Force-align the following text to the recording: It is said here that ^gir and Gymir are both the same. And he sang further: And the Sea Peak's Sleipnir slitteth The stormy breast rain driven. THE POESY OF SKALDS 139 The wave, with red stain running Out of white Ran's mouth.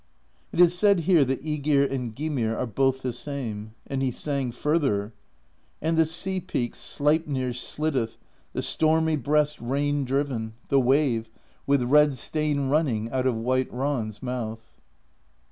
It 0.51 0.59
is 0.59 0.75
said 0.75 1.01
here 1.01 1.23
that 1.25 1.43
^gir 1.45 1.87
and 1.91 2.15
Gymir 2.15 2.55
are 2.55 2.65
both 2.65 3.03
the 3.03 3.13
same. 3.13 3.75
And 3.85 4.01
he 4.01 4.09
sang 4.09 4.51
further: 4.51 5.13
And 5.79 5.95
the 5.95 6.07
Sea 6.07 6.39
Peak's 6.39 6.79
Sleipnir 6.79 7.51
slitteth 7.53 8.17
The 8.53 8.63
stormy 8.63 9.15
breast 9.15 9.61
rain 9.61 10.03
driven. 10.03 10.55
THE 10.69 10.81
POESY 10.81 11.17
OF 11.17 11.23
SKALDS 11.25 11.29
139 11.65 11.65
The 11.67 11.67
wave, 11.67 11.67
with 11.67 11.91
red 11.93 12.17
stain 12.17 12.69
running 12.69 13.11
Out 13.11 13.27
of 13.27 13.35
white 13.35 13.71
Ran's 13.71 14.23
mouth. 14.23 14.81